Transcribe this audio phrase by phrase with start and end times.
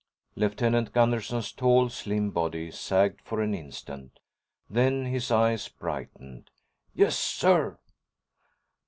[0.35, 4.17] Lieutenant Gunderson's tall, slim body sagged for an instant.
[4.67, 6.49] Then his eyes brightened.
[6.95, 7.77] "Yes, sir!"